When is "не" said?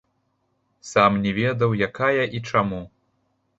1.27-1.33